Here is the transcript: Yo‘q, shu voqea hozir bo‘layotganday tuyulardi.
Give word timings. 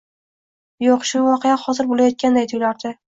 Yo‘q, 0.85 1.05
shu 1.09 1.21
voqea 1.27 1.59
hozir 1.67 1.91
bo‘layotganday 1.93 2.49
tuyulardi. 2.55 2.95